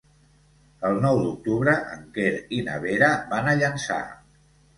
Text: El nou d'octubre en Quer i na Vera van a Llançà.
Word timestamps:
El 0.87 0.95
nou 1.03 1.21
d'octubre 1.25 1.75
en 1.97 2.01
Quer 2.15 2.33
i 2.59 2.63
na 2.71 2.79
Vera 2.87 3.11
van 3.35 3.53
a 3.53 3.55
Llançà. 3.61 4.01